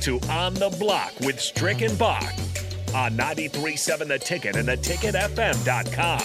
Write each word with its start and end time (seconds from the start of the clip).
to 0.00 0.18
On 0.30 0.54
the 0.54 0.74
Block 0.78 1.12
with 1.20 1.38
Strick 1.40 1.82
and 1.82 1.98
Bach 1.98 2.24
on 2.94 3.16
93.7 3.16 4.08
The 4.08 4.18
Ticket 4.18 4.56
and 4.56 4.68
theticketfm.com. 4.68 6.20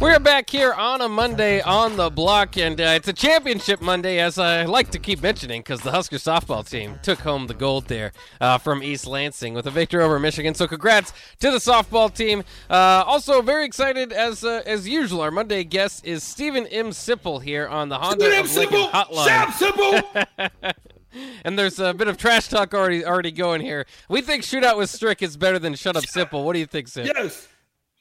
We're 0.00 0.18
back 0.18 0.48
here 0.48 0.72
on 0.72 1.02
a 1.02 1.10
Monday 1.10 1.60
on 1.60 1.98
the 1.98 2.08
block, 2.08 2.56
and 2.56 2.80
uh, 2.80 2.84
it's 2.96 3.08
a 3.08 3.12
championship 3.12 3.82
Monday, 3.82 4.18
as 4.18 4.38
I 4.38 4.64
like 4.64 4.90
to 4.92 4.98
keep 4.98 5.22
mentioning, 5.22 5.60
because 5.60 5.82
the 5.82 5.90
Husker 5.90 6.16
softball 6.16 6.66
team 6.66 6.98
took 7.02 7.18
home 7.18 7.48
the 7.48 7.54
gold 7.54 7.84
there 7.86 8.12
uh, 8.40 8.56
from 8.56 8.82
East 8.82 9.06
Lansing 9.06 9.52
with 9.52 9.66
a 9.66 9.70
victory 9.70 10.02
over 10.02 10.18
Michigan. 10.18 10.54
So, 10.54 10.66
congrats 10.66 11.12
to 11.40 11.50
the 11.50 11.58
softball 11.58 12.12
team. 12.12 12.44
Uh, 12.70 13.04
also, 13.06 13.42
very 13.42 13.66
excited 13.66 14.10
as 14.10 14.42
uh, 14.42 14.62
as 14.64 14.88
usual. 14.88 15.20
Our 15.20 15.30
Monday 15.30 15.64
guest 15.64 16.06
is 16.06 16.22
Stephen 16.22 16.66
M. 16.68 16.92
Sipple 16.92 17.42
here 17.42 17.68
on 17.68 17.90
the 17.90 17.98
Honda 17.98 18.40
of 18.40 18.56
Lincoln 18.56 18.88
Hotline. 18.88 20.74
and 21.44 21.58
there's 21.58 21.78
a 21.78 21.92
bit 21.92 22.08
of 22.08 22.16
trash 22.16 22.48
talk 22.48 22.72
already 22.72 23.04
already 23.04 23.32
going 23.32 23.60
here. 23.60 23.84
We 24.08 24.22
think 24.22 24.44
shootout 24.44 24.78
with 24.78 24.88
Strick 24.88 25.20
is 25.20 25.36
better 25.36 25.58
than 25.58 25.74
shut 25.74 25.94
up 25.94 26.04
Sipple. 26.04 26.42
What 26.42 26.54
do 26.54 26.58
you 26.58 26.66
think, 26.66 26.88
Sip? 26.88 27.04
Yes, 27.04 27.48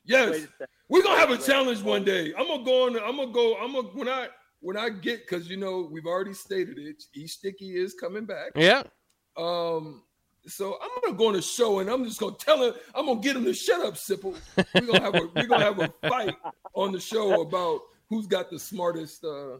yes. 0.09 0.47
We're 0.89 1.03
gonna 1.03 1.19
have 1.19 1.31
a 1.31 1.37
challenge 1.37 1.81
one 1.81 2.03
day. 2.03 2.33
I'm 2.37 2.47
gonna 2.47 2.63
go 2.63 2.85
on. 2.85 2.97
I'm 2.97 3.17
gonna 3.17 3.31
go. 3.31 3.55
I'm 3.57 3.73
gonna 3.73 3.87
when 3.89 4.09
I 4.09 4.27
when 4.59 4.75
I 4.75 4.89
get 4.89 5.27
because 5.27 5.49
you 5.49 5.57
know 5.57 5.87
we've 5.91 6.05
already 6.05 6.33
stated 6.33 6.77
it. 6.77 7.03
E 7.15 7.27
Sticky 7.27 7.77
is 7.77 7.93
coming 7.93 8.25
back. 8.25 8.51
Yeah. 8.55 8.83
Um. 9.37 10.03
So 10.47 10.77
I'm 10.81 10.89
gonna 11.03 11.17
go 11.17 11.27
on 11.27 11.35
a 11.35 11.41
show 11.41 11.79
and 11.79 11.89
I'm 11.89 12.05
just 12.05 12.19
gonna 12.19 12.35
tell 12.35 12.63
him. 12.63 12.73
I'm 12.95 13.05
gonna 13.05 13.19
get 13.19 13.35
him 13.35 13.45
to 13.45 13.53
shut 13.53 13.85
up, 13.85 13.93
Sipple. 13.93 14.35
We're 14.73 14.81
gonna 14.81 15.01
have 15.01 15.15
a 15.15 15.29
we're 15.35 15.47
gonna 15.47 15.65
have 15.65 15.79
a 15.79 15.93
fight 16.07 16.35
on 16.73 16.91
the 16.91 16.99
show 16.99 17.41
about 17.41 17.81
who's 18.09 18.25
got 18.25 18.49
the 18.49 18.57
smartest 18.57 19.23
uh, 19.23 19.57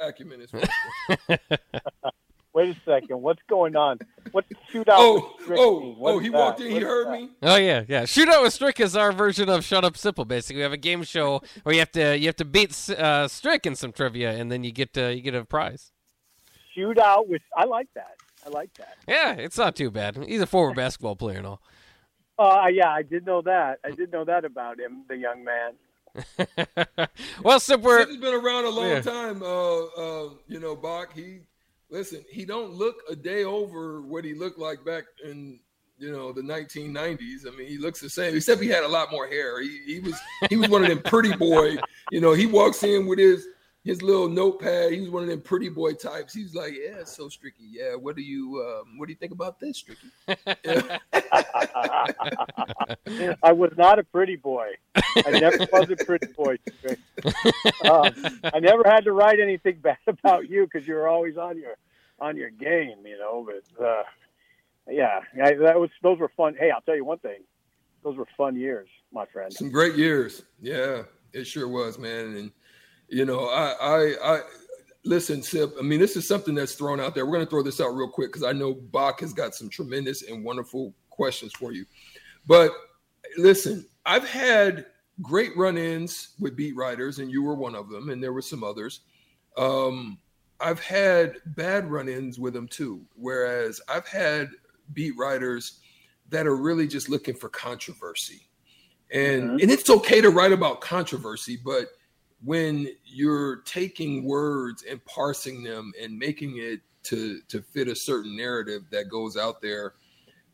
acumen. 0.00 0.46
As 2.58 2.66
Wait 2.66 2.76
a 2.76 2.80
second. 2.84 3.22
What's 3.22 3.42
going 3.48 3.76
on? 3.76 3.98
What's 4.32 4.48
shootout? 4.72 4.86
Oh, 4.96 5.34
oh, 5.50 5.96
oh! 6.00 6.18
He 6.18 6.30
walked 6.30 6.60
in. 6.60 6.70
He 6.70 6.80
heard 6.80 7.06
that? 7.06 7.12
me. 7.12 7.30
Oh 7.42 7.56
yeah, 7.56 7.84
yeah. 7.88 8.02
Shootout 8.02 8.42
with 8.42 8.52
Strick 8.52 8.80
is 8.80 8.96
our 8.96 9.12
version 9.12 9.48
of 9.48 9.64
Shut 9.64 9.84
Up 9.84 9.94
Sipple. 9.94 10.26
Basically, 10.26 10.56
we 10.56 10.62
have 10.62 10.72
a 10.72 10.76
game 10.76 11.02
show 11.04 11.42
where 11.62 11.74
you 11.74 11.80
have 11.80 11.92
to 11.92 12.18
you 12.18 12.26
have 12.26 12.36
to 12.36 12.44
beat 12.44 12.90
uh, 12.90 13.28
Strick 13.28 13.64
in 13.66 13.76
some 13.76 13.92
trivia, 13.92 14.32
and 14.32 14.50
then 14.50 14.64
you 14.64 14.72
get 14.72 14.96
uh, 14.98 15.06
you 15.06 15.20
get 15.22 15.34
a 15.34 15.44
prize. 15.44 15.92
Shootout 16.76 17.28
with 17.28 17.42
I 17.56 17.64
like 17.64 17.88
that. 17.94 18.16
I 18.46 18.50
like 18.50 18.72
that. 18.74 18.96
Yeah, 19.06 19.32
it's 19.34 19.58
not 19.58 19.76
too 19.76 19.90
bad. 19.90 20.16
He's 20.26 20.40
a 20.40 20.46
former 20.46 20.74
basketball 20.74 21.16
player 21.16 21.38
and 21.38 21.46
all. 21.46 21.62
Uh, 22.38 22.66
yeah, 22.72 22.88
I 22.90 23.02
did 23.02 23.26
know 23.26 23.42
that. 23.42 23.80
I 23.84 23.90
did 23.90 24.12
know 24.12 24.24
that 24.24 24.44
about 24.44 24.78
him, 24.78 25.04
the 25.08 25.16
young 25.16 25.44
man. 25.44 25.72
well, 27.42 27.58
Sip, 27.60 27.80
we're 27.80 28.06
He's 28.06 28.16
been 28.16 28.34
around 28.34 28.64
a 28.64 28.70
long 28.70 28.88
Yeah. 28.88 29.00
time. 29.00 29.42
Uh, 29.42 29.84
uh, 29.84 30.30
you 30.46 30.60
know, 30.60 30.76
Bach. 30.76 31.12
He 31.14 31.40
listen. 31.90 32.24
He 32.30 32.44
don't 32.44 32.72
look 32.72 32.96
a 33.08 33.16
day 33.16 33.44
over 33.44 34.02
what 34.02 34.24
he 34.24 34.34
looked 34.34 34.58
like 34.58 34.84
back 34.84 35.04
in 35.24 35.60
you 35.98 36.12
know 36.12 36.32
the 36.32 36.42
1990s. 36.42 37.46
I 37.46 37.56
mean, 37.56 37.68
he 37.68 37.78
looks 37.78 38.00
the 38.00 38.10
same, 38.10 38.34
except 38.34 38.62
he 38.62 38.68
had 38.68 38.84
a 38.84 38.88
lot 38.88 39.10
more 39.10 39.26
hair. 39.26 39.60
He, 39.60 39.80
he 39.84 40.00
was 40.00 40.14
he 40.48 40.56
was 40.56 40.68
one 40.68 40.82
of 40.82 40.88
them 40.88 41.02
pretty 41.02 41.34
boy. 41.36 41.76
You 42.10 42.20
know, 42.20 42.32
he 42.32 42.46
walks 42.46 42.82
in 42.82 43.06
with 43.06 43.18
his 43.18 43.46
his 43.88 44.02
little 44.02 44.28
notepad. 44.28 44.92
He 44.92 45.00
was 45.00 45.08
one 45.08 45.22
of 45.22 45.30
them 45.30 45.40
pretty 45.40 45.70
boy 45.70 45.94
types. 45.94 46.34
He's 46.34 46.54
like, 46.54 46.74
yeah, 46.74 47.04
so 47.04 47.28
Stricky. 47.28 47.70
Yeah, 47.70 47.94
what 47.94 48.16
do 48.16 48.22
you 48.22 48.62
um, 48.62 48.98
what 48.98 49.06
do 49.06 49.12
you 49.12 49.16
think 49.16 49.32
about 49.32 49.58
this, 49.58 49.82
Stricky? 49.82 50.10
I 53.42 53.52
was 53.52 53.72
not 53.78 53.98
a 53.98 54.04
pretty 54.04 54.36
boy. 54.36 54.72
I 54.94 55.30
never 55.30 55.66
was 55.72 55.90
a 55.90 55.96
pretty 56.04 56.26
boy. 56.26 56.58
Um, 57.90 58.12
I 58.44 58.60
never 58.60 58.82
had 58.84 59.04
to 59.04 59.12
write 59.12 59.40
anything 59.40 59.78
bad 59.80 59.96
about 60.06 60.50
you 60.50 60.68
because 60.70 60.86
you 60.86 60.92
were 60.92 61.08
always 61.08 61.38
on 61.38 61.56
your 61.56 61.76
on 62.20 62.36
your 62.36 62.50
game, 62.50 63.06
you 63.06 63.18
know. 63.18 63.46
But 63.46 63.64
uh, 63.82 64.02
yeah, 64.90 65.20
I, 65.42 65.54
that 65.54 65.80
was 65.80 65.88
those 66.02 66.18
were 66.18 66.30
fun. 66.36 66.56
Hey, 66.60 66.70
I'll 66.70 66.82
tell 66.82 66.96
you 66.96 67.06
one 67.06 67.20
thing; 67.20 67.40
those 68.04 68.18
were 68.18 68.28
fun 68.36 68.54
years, 68.54 68.90
my 69.14 69.24
friend. 69.24 69.50
Some 69.50 69.70
great 69.70 69.96
years. 69.96 70.42
Yeah, 70.60 71.04
it 71.32 71.46
sure 71.46 71.68
was, 71.68 71.98
man. 71.98 72.36
And 72.36 72.52
you 73.08 73.24
know, 73.24 73.48
I 73.48 73.74
I 73.80 74.34
I 74.36 74.40
listen, 75.04 75.42
Sip. 75.42 75.74
I 75.78 75.82
mean, 75.82 76.00
this 76.00 76.16
is 76.16 76.26
something 76.26 76.54
that's 76.54 76.74
thrown 76.74 77.00
out 77.00 77.14
there. 77.14 77.26
We're 77.26 77.32
gonna 77.32 77.46
throw 77.46 77.62
this 77.62 77.80
out 77.80 77.94
real 77.94 78.08
quick 78.08 78.32
because 78.32 78.44
I 78.44 78.52
know 78.52 78.74
Bach 78.74 79.20
has 79.20 79.32
got 79.32 79.54
some 79.54 79.68
tremendous 79.68 80.22
and 80.22 80.44
wonderful 80.44 80.94
questions 81.10 81.52
for 81.52 81.72
you. 81.72 81.84
But 82.46 82.72
listen, 83.36 83.86
I've 84.06 84.28
had 84.28 84.86
great 85.20 85.56
run-ins 85.56 86.34
with 86.38 86.56
beat 86.56 86.76
writers, 86.76 87.18
and 87.18 87.30
you 87.30 87.42
were 87.42 87.54
one 87.54 87.74
of 87.74 87.88
them, 87.88 88.10
and 88.10 88.22
there 88.22 88.32
were 88.32 88.42
some 88.42 88.62
others. 88.62 89.00
Um, 89.56 90.18
I've 90.60 90.80
had 90.80 91.36
bad 91.46 91.90
run-ins 91.90 92.38
with 92.38 92.54
them 92.54 92.68
too. 92.68 93.04
Whereas 93.14 93.80
I've 93.88 94.06
had 94.06 94.50
beat 94.92 95.16
writers 95.16 95.80
that 96.30 96.46
are 96.46 96.56
really 96.56 96.86
just 96.86 97.08
looking 97.08 97.34
for 97.34 97.48
controversy. 97.48 98.48
And 99.10 99.60
and 99.60 99.70
it's 99.70 99.88
okay 99.88 100.20
to 100.20 100.28
write 100.28 100.52
about 100.52 100.82
controversy, 100.82 101.58
but 101.64 101.86
when 102.44 102.88
you're 103.04 103.56
taking 103.62 104.24
words 104.24 104.84
and 104.88 105.04
parsing 105.04 105.62
them 105.62 105.92
and 106.00 106.18
making 106.18 106.58
it 106.58 106.80
to 107.04 107.40
to 107.48 107.62
fit 107.62 107.88
a 107.88 107.96
certain 107.96 108.36
narrative 108.36 108.82
that 108.90 109.08
goes 109.08 109.36
out 109.36 109.60
there, 109.60 109.94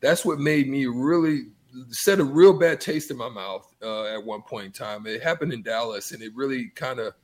that's 0.01 0.25
what 0.25 0.39
made 0.39 0.69
me 0.69 0.87
really 0.87 1.47
set 1.91 2.21
a 2.21 2.25
real 2.25 2.53
bad 2.53 2.81
taste 2.81 3.11
in 3.11 3.17
my 3.17 3.29
mouth 3.29 3.67
uh, 3.83 4.05
at 4.05 4.25
one 4.25 4.43
point 4.43 4.67
in 4.67 4.73
time. 4.73 5.07
It 5.07 5.23
happened 5.23 5.53
in 5.53 5.63
Dallas, 5.63 6.13
and 6.13 6.23
it 6.23 6.33
really 6.35 6.69
kind 6.75 7.01
of 7.01 7.15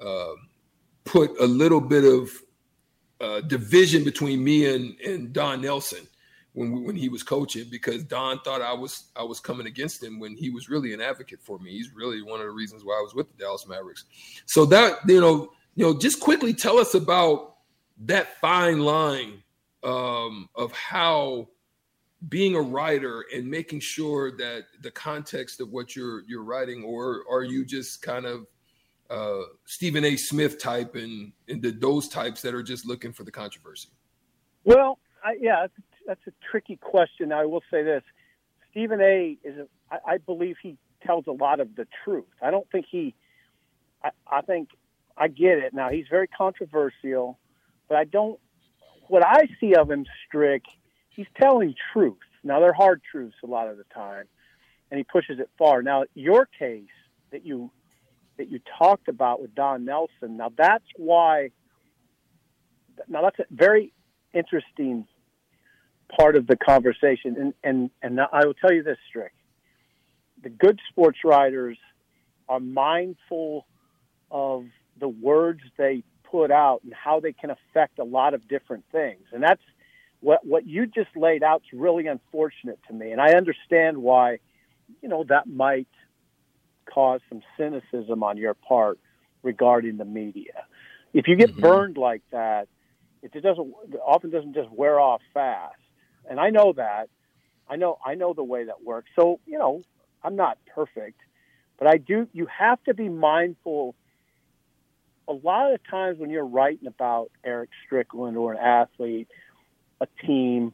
uh, 0.00 0.34
put 1.04 1.38
a 1.40 1.46
little 1.46 1.80
bit 1.80 2.04
of 2.04 2.30
uh, 3.20 3.40
division 3.42 4.04
between 4.04 4.44
me 4.44 4.72
and 4.72 4.98
and 5.00 5.32
Don 5.32 5.60
Nelson 5.60 6.06
when 6.52 6.84
when 6.84 6.96
he 6.96 7.08
was 7.08 7.22
coaching 7.22 7.66
because 7.70 8.04
Don 8.04 8.40
thought 8.40 8.62
I 8.62 8.72
was 8.72 9.10
I 9.16 9.22
was 9.22 9.40
coming 9.40 9.66
against 9.66 10.02
him 10.02 10.18
when 10.18 10.36
he 10.36 10.50
was 10.50 10.68
really 10.68 10.92
an 10.92 11.00
advocate 11.00 11.40
for 11.42 11.58
me. 11.58 11.72
He's 11.72 11.92
really 11.92 12.22
one 12.22 12.40
of 12.40 12.46
the 12.46 12.52
reasons 12.52 12.84
why 12.84 12.94
I 12.94 13.02
was 13.02 13.14
with 13.14 13.28
the 13.28 13.42
Dallas 13.42 13.66
Mavericks. 13.66 14.04
So 14.46 14.64
that 14.66 14.98
you 15.06 15.20
know 15.20 15.52
you 15.74 15.84
know 15.84 15.98
just 15.98 16.20
quickly 16.20 16.54
tell 16.54 16.78
us 16.78 16.94
about 16.94 17.56
that 18.04 18.40
fine 18.40 18.80
line 18.80 19.42
um, 19.82 20.48
of 20.54 20.72
how 20.72 21.48
being 22.28 22.56
a 22.56 22.60
writer 22.60 23.24
and 23.32 23.48
making 23.48 23.78
sure 23.78 24.36
that 24.36 24.64
the 24.82 24.90
context 24.90 25.60
of 25.60 25.70
what 25.70 25.94
you're 25.94 26.22
you're 26.26 26.42
writing 26.42 26.82
or 26.82 27.22
are 27.30 27.44
you 27.44 27.64
just 27.64 28.02
kind 28.02 28.26
of 28.26 28.46
uh, 29.10 29.42
Stephen 29.64 30.04
A. 30.04 30.16
Smith 30.16 30.60
type 30.60 30.94
and, 30.94 31.32
and 31.48 31.62
the, 31.62 31.70
those 31.70 32.08
types 32.08 32.42
that 32.42 32.54
are 32.54 32.62
just 32.62 32.86
looking 32.86 33.12
for 33.12 33.24
the 33.24 33.30
controversy. 33.30 33.88
Well, 34.64 34.98
I, 35.24 35.36
yeah, 35.40 35.66
that's, 36.08 36.26
a 36.26 36.32
tricky 36.50 36.76
question. 36.76 37.32
I 37.32 37.44
will 37.44 37.62
say 37.70 37.82
this: 37.82 38.02
Stephen 38.70 39.00
A. 39.00 39.36
is, 39.44 39.58
a, 39.58 39.66
I, 39.94 40.14
I 40.14 40.18
believe 40.18 40.56
he 40.60 40.76
tells 41.06 41.26
a 41.26 41.32
lot 41.32 41.60
of 41.60 41.76
the 41.76 41.86
truth. 42.04 42.24
I 42.42 42.50
don't 42.50 42.68
think 42.70 42.86
he, 42.90 43.14
I, 44.02 44.10
I 44.26 44.40
think 44.40 44.70
I 45.16 45.28
get 45.28 45.58
it. 45.58 45.74
Now 45.74 45.90
he's 45.90 46.06
very 46.10 46.26
controversial, 46.26 47.38
but 47.88 47.98
I 47.98 48.04
don't. 48.04 48.40
What 49.08 49.24
I 49.24 49.48
see 49.60 49.74
of 49.74 49.90
him, 49.90 50.04
Strick, 50.26 50.64
he's 51.10 51.26
telling 51.40 51.74
truth. 51.92 52.16
Now 52.42 52.60
they're 52.60 52.72
hard 52.72 53.02
truths 53.10 53.36
a 53.44 53.46
lot 53.46 53.68
of 53.68 53.76
the 53.76 53.84
time, 53.94 54.24
and 54.90 54.98
he 54.98 55.04
pushes 55.04 55.38
it 55.38 55.50
far. 55.58 55.82
Now 55.82 56.04
your 56.14 56.48
case 56.58 56.88
that 57.30 57.44
you 57.44 57.70
that 58.38 58.48
you 58.48 58.60
talked 58.78 59.08
about 59.08 59.42
with 59.42 59.54
Don 59.54 59.84
Nelson. 59.84 60.38
Now 60.38 60.50
that's 60.56 60.84
why. 60.96 61.50
Now 63.06 63.22
that's 63.22 63.38
a 63.38 63.44
very 63.50 63.92
interesting 64.34 65.06
part 66.08 66.36
of 66.36 66.46
the 66.46 66.56
conversation, 66.56 67.36
and 67.38 67.54
and 67.62 67.90
and 68.02 68.20
I 68.20 68.46
will 68.46 68.54
tell 68.54 68.72
you 68.72 68.82
this, 68.82 68.98
Strick. 69.08 69.32
The 70.42 70.50
good 70.50 70.80
sports 70.88 71.18
writers 71.24 71.78
are 72.48 72.60
mindful 72.60 73.66
of 74.30 74.66
the 74.98 75.08
words 75.08 75.60
they 75.76 76.02
put 76.30 76.50
out 76.50 76.82
and 76.84 76.92
how 76.92 77.20
they 77.20 77.32
can 77.32 77.50
affect 77.50 77.98
a 77.98 78.04
lot 78.04 78.34
of 78.34 78.46
different 78.48 78.84
things, 78.92 79.22
and 79.32 79.42
that's 79.42 79.62
what 80.20 80.44
what 80.46 80.66
you 80.66 80.86
just 80.86 81.16
laid 81.16 81.42
out 81.42 81.62
is 81.72 81.78
really 81.78 82.06
unfortunate 82.06 82.78
to 82.88 82.94
me, 82.94 83.12
and 83.12 83.20
I 83.20 83.34
understand 83.34 83.98
why, 83.98 84.38
you 85.02 85.08
know, 85.08 85.24
that 85.28 85.46
might 85.46 85.88
cause 86.92 87.20
some 87.28 87.42
cynicism 87.56 88.22
on 88.22 88.36
your 88.36 88.54
part 88.54 88.98
regarding 89.42 89.98
the 89.98 90.04
media. 90.04 90.64
If 91.12 91.28
you 91.28 91.36
get 91.36 91.54
Mhm. 91.54 91.60
burned 91.60 91.96
like 91.96 92.22
that, 92.32 92.68
it 93.22 93.32
doesn't 93.32 93.74
it 93.92 94.00
often 94.04 94.30
doesn't 94.30 94.54
just 94.54 94.70
wear 94.70 94.98
off 95.00 95.20
fast. 95.34 95.76
And 96.28 96.38
I 96.38 96.50
know 96.50 96.72
that. 96.76 97.08
I 97.68 97.76
know 97.76 97.98
I 98.04 98.14
know 98.14 98.32
the 98.32 98.44
way 98.44 98.64
that 98.64 98.82
works. 98.82 99.10
So, 99.18 99.40
you 99.46 99.58
know, 99.58 99.82
I'm 100.22 100.36
not 100.36 100.58
perfect, 100.74 101.20
but 101.78 101.88
I 101.88 101.98
do 101.98 102.28
you 102.32 102.46
have 102.46 102.82
to 102.84 102.94
be 102.94 103.08
mindful 103.08 103.94
a 105.28 105.32
lot 105.32 105.74
of 105.74 105.80
times 105.88 106.18
when 106.18 106.30
you're 106.30 106.46
writing 106.46 106.88
about 106.88 107.30
Eric 107.44 107.70
Strickland 107.84 108.36
or 108.36 108.54
an 108.54 108.58
athlete, 108.58 109.28
a 110.00 110.06
team, 110.26 110.72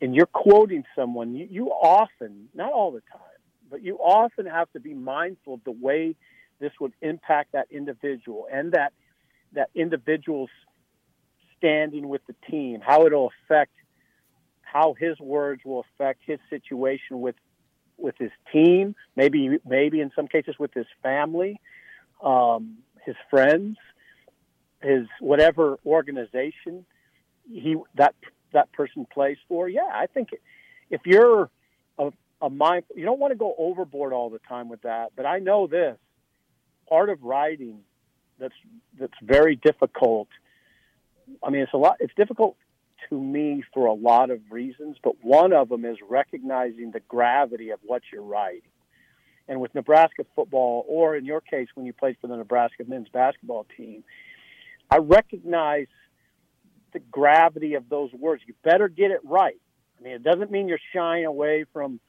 and 0.00 0.14
you're 0.14 0.24
quoting 0.26 0.84
someone, 0.96 1.34
you, 1.34 1.46
you 1.50 1.66
often, 1.68 2.48
not 2.54 2.72
all 2.72 2.92
the 2.92 3.02
time, 3.12 3.20
but 3.70 3.82
you 3.82 3.96
often 3.96 4.46
have 4.46 4.72
to 4.72 4.80
be 4.80 4.94
mindful 4.94 5.54
of 5.54 5.64
the 5.64 5.70
way 5.72 6.14
this 6.60 6.72
would 6.80 6.92
impact 7.02 7.52
that 7.52 7.66
individual 7.70 8.46
and 8.50 8.72
that 8.72 8.92
that 9.52 9.68
individual's 9.74 10.50
standing 11.58 12.08
with 12.08 12.22
the 12.26 12.34
team, 12.50 12.80
how 12.84 13.06
it'll 13.06 13.32
affect 13.44 13.72
how 14.66 14.94
his 14.98 15.18
words 15.20 15.62
will 15.64 15.84
affect 15.94 16.20
his 16.26 16.38
situation 16.50 17.20
with 17.20 17.36
with 17.98 18.14
his 18.18 18.30
team, 18.52 18.94
maybe 19.14 19.58
maybe 19.64 20.00
in 20.00 20.10
some 20.14 20.28
cases 20.28 20.56
with 20.58 20.74
his 20.74 20.86
family, 21.02 21.58
um, 22.22 22.78
his 23.04 23.16
friends, 23.30 23.78
his 24.82 25.06
whatever 25.20 25.78
organization 25.86 26.84
he 27.50 27.76
that 27.94 28.14
that 28.52 28.70
person 28.72 29.06
plays 29.12 29.38
for. 29.48 29.68
Yeah, 29.68 29.88
I 29.90 30.06
think 30.06 30.30
if 30.90 31.00
you're 31.06 31.48
a, 31.98 32.10
a 32.42 32.50
mindful, 32.50 32.96
you 32.96 33.04
don't 33.04 33.18
want 33.18 33.32
to 33.32 33.38
go 33.38 33.54
overboard 33.56 34.12
all 34.12 34.30
the 34.30 34.40
time 34.40 34.68
with 34.68 34.82
that. 34.82 35.12
But 35.16 35.26
I 35.26 35.38
know 35.38 35.66
this 35.66 35.96
part 36.88 37.08
of 37.08 37.22
writing 37.22 37.78
that's 38.38 38.54
that's 38.98 39.18
very 39.22 39.56
difficult. 39.56 40.28
I 41.42 41.50
mean, 41.50 41.62
it's 41.62 41.72
a 41.72 41.78
lot. 41.78 41.96
It's 42.00 42.14
difficult 42.14 42.56
to 43.08 43.20
me 43.20 43.62
for 43.72 43.86
a 43.86 43.92
lot 43.92 44.30
of 44.30 44.40
reasons, 44.50 44.96
but 45.02 45.14
one 45.22 45.52
of 45.52 45.68
them 45.68 45.84
is 45.84 45.96
recognizing 46.08 46.90
the 46.90 47.00
gravity 47.00 47.70
of 47.70 47.80
what 47.82 48.02
you're 48.12 48.22
writing. 48.22 48.62
And 49.48 49.60
with 49.60 49.74
Nebraska 49.74 50.24
football, 50.34 50.84
or 50.88 51.16
in 51.16 51.24
your 51.24 51.40
case, 51.40 51.68
when 51.74 51.86
you 51.86 51.92
played 51.92 52.16
for 52.20 52.26
the 52.26 52.36
Nebraska 52.36 52.84
men's 52.86 53.08
basketball 53.08 53.66
team, 53.76 54.02
I 54.90 54.98
recognize 54.98 55.86
the 56.92 56.98
gravity 56.98 57.74
of 57.74 57.88
those 57.88 58.12
words. 58.12 58.42
You 58.46 58.54
better 58.64 58.88
get 58.88 59.10
it 59.10 59.20
right. 59.24 59.60
I 59.98 60.02
mean, 60.02 60.14
it 60.14 60.22
doesn't 60.22 60.50
mean 60.50 60.68
you're 60.68 60.78
shying 60.92 61.24
away 61.24 61.64
from 61.72 62.00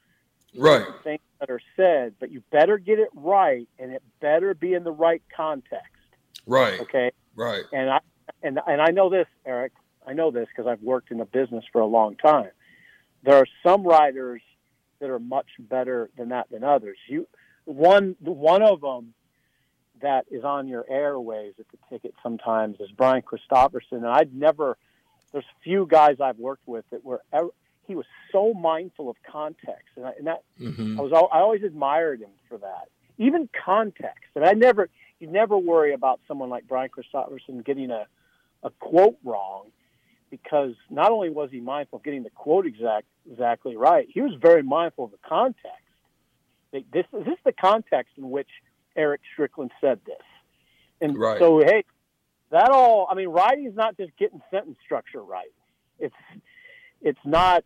right 0.56 0.84
things 1.04 1.20
that 1.40 1.50
are 1.50 1.60
said, 1.76 2.14
but 2.18 2.30
you 2.30 2.42
better 2.50 2.78
get 2.78 2.98
it 2.98 3.10
right, 3.14 3.68
and 3.78 3.92
it 3.92 4.02
better 4.20 4.54
be 4.54 4.74
in 4.74 4.84
the 4.84 4.92
right 4.92 5.22
context. 5.34 5.86
Right. 6.46 6.80
Okay. 6.80 7.12
Right. 7.34 7.64
And 7.72 7.90
I 7.90 8.00
and 8.42 8.58
and 8.66 8.80
I 8.80 8.90
know 8.90 9.10
this, 9.10 9.26
Eric. 9.44 9.72
I 10.08 10.14
know 10.14 10.30
this 10.30 10.48
because 10.48 10.66
I've 10.66 10.82
worked 10.82 11.10
in 11.10 11.18
the 11.18 11.26
business 11.26 11.64
for 11.70 11.82
a 11.82 11.86
long 11.86 12.16
time. 12.16 12.50
There 13.24 13.36
are 13.36 13.46
some 13.62 13.82
writers 13.82 14.40
that 15.00 15.10
are 15.10 15.18
much 15.18 15.48
better 15.58 16.08
than 16.16 16.30
that 16.30 16.50
than 16.50 16.64
others. 16.64 16.96
You 17.08 17.28
one 17.66 18.16
one 18.20 18.62
of 18.62 18.80
them 18.80 19.12
that 20.00 20.24
is 20.30 20.44
on 20.44 20.66
your 20.66 20.86
airways 20.88 21.54
at 21.58 21.66
the 21.70 21.78
ticket 21.90 22.14
sometimes 22.22 22.80
is 22.80 22.90
Brian 22.90 23.22
Christopherson, 23.22 23.98
and 23.98 24.06
I'd 24.06 24.34
never. 24.34 24.78
There's 25.30 25.44
few 25.62 25.86
guys 25.86 26.16
I've 26.22 26.38
worked 26.38 26.66
with 26.66 26.88
that 26.90 27.04
were 27.04 27.20
ever, 27.34 27.50
he 27.86 27.94
was 27.94 28.06
so 28.32 28.54
mindful 28.54 29.10
of 29.10 29.16
context, 29.30 29.88
and, 29.96 30.06
I, 30.06 30.12
and 30.12 30.26
that 30.26 30.42
mm-hmm. 30.58 30.98
I 30.98 31.02
was 31.02 31.12
I 31.12 31.40
always 31.40 31.62
admired 31.62 32.20
him 32.20 32.30
for 32.48 32.56
that. 32.58 32.88
Even 33.18 33.48
context, 33.52 34.30
and 34.36 34.44
I 34.46 34.52
never 34.52 34.88
you 35.20 35.26
never 35.26 35.58
worry 35.58 35.92
about 35.92 36.20
someone 36.26 36.48
like 36.48 36.66
Brian 36.66 36.88
Christopherson 36.88 37.60
getting 37.60 37.90
a 37.90 38.06
a 38.62 38.70
quote 38.70 39.18
wrong 39.22 39.66
because 40.30 40.74
not 40.90 41.10
only 41.10 41.30
was 41.30 41.50
he 41.50 41.60
mindful 41.60 41.98
of 41.98 42.04
getting 42.04 42.22
the 42.22 42.30
quote 42.30 42.66
exact 42.66 43.06
exactly 43.30 43.76
right, 43.76 44.06
he 44.12 44.20
was 44.20 44.32
very 44.40 44.62
mindful 44.62 45.04
of 45.06 45.10
the 45.10 45.18
context. 45.26 45.66
This 46.72 47.06
is 47.12 47.24
this 47.24 47.38
the 47.44 47.52
context 47.52 48.12
in 48.16 48.30
which 48.30 48.48
Eric 48.96 49.20
Strickland 49.32 49.70
said 49.80 50.00
this. 50.04 50.16
And 51.00 51.16
right. 51.16 51.38
so, 51.38 51.60
hey, 51.60 51.84
that 52.50 52.70
all, 52.70 53.06
I 53.10 53.14
mean, 53.14 53.28
writing 53.28 53.66
is 53.66 53.74
not 53.74 53.96
just 53.96 54.10
getting 54.18 54.40
sentence 54.50 54.76
structure 54.84 55.22
right. 55.22 55.52
It's, 55.98 56.14
it's 57.00 57.18
not 57.24 57.64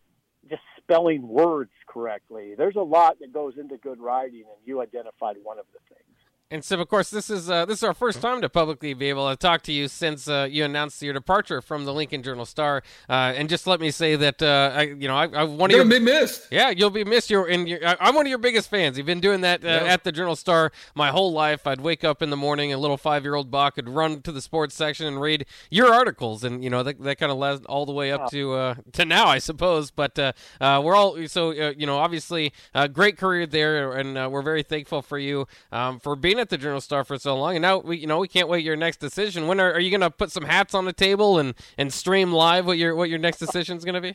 just 0.49 0.63
spelling 0.77 1.27
words 1.27 1.71
correctly. 1.87 2.55
There's 2.57 2.77
a 2.77 2.83
lot 2.83 3.19
that 3.21 3.33
goes 3.33 3.55
into 3.59 3.77
good 3.77 4.01
writing, 4.01 4.41
and 4.41 4.67
you 4.67 4.81
identified 4.81 5.37
one 5.43 5.59
of 5.59 5.67
the 5.73 5.79
things. 5.89 6.17
And 6.53 6.63
so, 6.63 6.79
of 6.79 6.87
course, 6.89 7.09
this 7.09 7.31
is 7.31 7.49
uh, 7.49 7.65
this 7.65 7.79
is 7.79 7.83
our 7.83 7.95
first 7.95 8.21
time 8.21 8.43
to 8.43 8.49
publicly 8.51 8.93
be 8.93 9.09
able 9.09 9.27
to 9.31 9.37
talk 9.37 9.63
to 9.63 9.73
you 9.73 9.89
since 9.89 10.29
uh, 10.29 10.47
you 10.51 10.67
announced 10.67 11.01
your 11.01 11.15
departure 11.15 11.63
from 11.63 11.87
the 11.87 11.95
Lincoln 11.95 12.23
Journal 12.23 12.45
Star. 12.45 12.83
Uh, 13.09 13.33
and 13.35 13.49
just 13.49 13.67
let 13.67 13.81
me 13.81 13.91
say 13.91 14.17
that 14.17 14.43
uh, 14.43 14.71
I, 14.75 14.83
you 14.83 15.09
know, 15.09 15.17
I, 15.17 15.29
I 15.29 15.45
one 15.45 15.71
You're 15.71 15.81
of 15.81 15.89
your 15.89 15.99
be 15.99 16.05
missed. 16.05 16.49
Yeah, 16.51 16.69
you'll 16.69 16.91
be 16.91 17.05
missed. 17.05 17.31
You're 17.31 17.49
in. 17.49 17.67
Your, 17.67 17.81
I'm 17.99 18.15
one 18.15 18.27
of 18.27 18.29
your 18.31 18.37
biggest 18.37 18.69
fans. 18.69 18.99
You've 18.99 19.07
been 19.07 19.21
doing 19.21 19.41
that 19.41 19.65
uh, 19.65 19.69
Yeah. 19.69 19.95
at 19.95 20.05
the 20.05 20.13
Journal 20.13 20.37
Star 20.37 20.73
my 20.95 21.09
whole 21.09 21.33
life. 21.33 21.67
I'd 21.67 21.81
wake 21.81 22.05
up 22.05 22.21
in 22.21 22.29
the 22.29 22.37
morning, 22.37 22.71
a 22.71 22.77
little 22.77 22.99
five 22.99 23.25
year 23.25 23.35
old 23.35 23.51
Bach 23.51 23.77
would 23.77 23.89
run 23.89 24.21
to 24.21 24.31
the 24.31 24.43
sports 24.43 24.75
section 24.75 25.07
and 25.07 25.23
read 25.23 25.47
your 25.71 25.91
articles, 25.91 26.45
and 26.45 26.63
you 26.63 26.69
know 26.69 26.83
that, 26.83 27.03
that 27.03 27.17
kind 27.17 27.33
of 27.33 27.39
led 27.39 27.65
all 27.65 27.87
the 27.87 27.93
way 27.93 28.13
up 28.13 28.31
to 28.31 28.53
uh, 28.53 28.75
to 28.93 29.07
now, 29.07 29.27
I 29.27 29.39
suppose. 29.39 29.91
But 29.91 30.19
uh, 30.19 30.33
uh, 30.61 30.83
we're 30.85 30.97
all 30.97 31.27
so 31.29 31.51
uh, 31.53 31.73
you 31.79 31.87
know, 31.87 31.97
obviously, 31.97 32.53
great 32.93 33.17
career 33.17 33.47
there, 33.47 33.93
and 33.95 34.19
uh, 34.19 34.29
we're 34.31 34.43
very 34.43 34.63
thankful 34.63 35.01
for 35.01 35.19
you 35.19 35.47
um, 35.71 35.99
for 35.99 36.15
being 36.15 36.42
at 36.43 36.51
the 36.51 36.59
Journal 36.59 36.81
Star 36.81 37.05
for 37.05 37.19
so 37.19 37.37
long. 37.37 37.57
And 37.57 37.63
now 37.63 37.79
we, 37.79 37.97
you 37.97 38.07
know, 38.07 38.19
we 38.19 38.29
can't 38.29 38.49
wait 38.49 38.65
your 38.65 38.77
next 38.77 38.99
decision. 38.99 39.47
When 39.47 39.59
are, 39.61 39.73
are 39.73 39.81
you 39.81 39.91
going 39.91 40.03
to 40.03 40.11
put 40.11 40.31
some 40.31 40.45
hats 40.45 40.75
on 40.75 40.85
the 40.85 40.93
table 40.93 41.39
and, 41.39 41.55
and 41.79 41.93
stream 41.93 42.33
live 42.33 42.67
what 42.67 42.77
your 42.77 42.95
what 42.95 43.09
your 43.09 43.19
next 43.19 43.39
decision 43.39 43.79
is 43.79 43.85
going 43.85 43.95
to 43.95 44.01
be? 44.01 44.15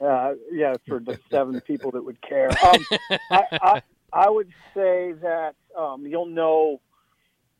Uh, 0.00 0.34
yeah, 0.52 0.74
for 0.86 1.00
the 1.00 1.18
seven 1.30 1.60
people 1.66 1.90
that 1.92 2.04
would 2.04 2.20
care. 2.20 2.50
Um, 2.50 2.86
I, 3.30 3.42
I, 3.52 3.82
I 4.12 4.28
would 4.28 4.48
say 4.74 5.12
that 5.22 5.54
um, 5.76 6.06
you'll 6.06 6.26
know 6.26 6.80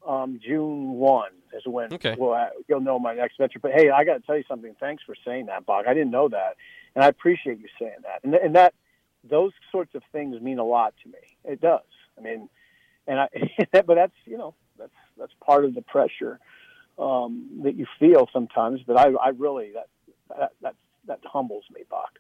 um, 0.07 0.41
June 0.45 0.93
1 0.93 1.31
is 1.55 1.63
when 1.67 1.93
Okay. 1.95 2.15
well, 2.19 2.35
I, 2.35 2.49
you'll 2.69 2.81
know 2.81 2.99
my 2.99 3.15
next 3.15 3.39
venture. 3.39 3.59
But 3.59 3.73
hey, 3.73 3.91
I 3.91 4.05
got 4.05 4.15
to 4.15 4.21
tell 4.21 4.37
you 4.37 4.45
something. 4.49 4.75
Thanks 4.79 5.03
for 5.05 5.15
saying 5.25 5.47
that, 5.47 5.67
Bach. 5.67 5.87
I 5.89 5.95
didn't 5.95 6.11
know 6.11 6.29
that. 6.29 6.57
And 6.95 7.05
I 7.05 7.09
appreciate 7.09 7.59
you 7.59 7.69
saying 7.79 8.03
that. 8.03 8.21
And, 8.25 8.35
and 8.35 8.55
that 8.57 8.75
those 9.29 9.53
sorts 9.73 9.95
of 9.95 10.03
things 10.13 10.41
mean 10.41 10.59
a 10.59 10.65
lot 10.65 10.95
to 11.03 11.09
me. 11.09 11.19
It 11.45 11.61
does. 11.61 11.81
I 12.17 12.21
mean, 12.21 12.49
and 13.09 13.19
I, 13.21 13.29
but 13.73 13.95
that's, 13.95 14.13
you 14.27 14.39
know, 14.39 14.55
that's, 14.79 14.93
that's 15.19 15.33
part 15.45 15.65
of 15.65 15.75
the 15.75 15.83
pressure 15.83 16.39
um, 16.99 17.61
that 17.65 17.75
you 17.75 17.87
feel 17.99 18.29
sometimes. 18.33 18.81
But 18.87 18.99
I, 18.99 19.11
I 19.21 19.31
really, 19.31 19.73
that, 19.75 19.89
that, 20.39 20.53
that, 20.63 20.75
that 21.07 21.21
humbles 21.25 21.65
me, 21.75 21.83
Bach. 21.91 22.11